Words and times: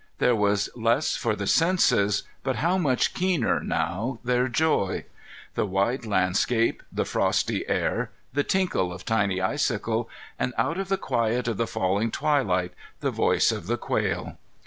There 0.17 0.35
was 0.35 0.67
less 0.75 1.15
for 1.15 1.35
the 1.35 1.45
senses, 1.45 2.23
but 2.41 2.55
how 2.55 2.79
much 2.79 3.13
keener 3.13 3.59
now 3.59 4.17
their 4.23 4.47
joy! 4.47 5.05
The 5.53 5.67
wide 5.67 6.07
landscape, 6.07 6.81
the 6.91 7.05
frosty 7.05 7.69
air, 7.69 8.09
the 8.33 8.43
tinkle 8.43 8.91
of 8.91 9.05
tiny 9.05 9.41
icicles, 9.41 10.07
and, 10.39 10.55
out 10.57 10.79
of 10.79 10.89
the 10.89 10.97
quiet 10.97 11.47
of 11.47 11.57
the 11.57 11.67
falling 11.67 12.09
twilight, 12.09 12.73
the 13.01 13.11
voice 13.11 13.51
of 13.51 13.67
the 13.67 13.77
quail! 13.77 14.39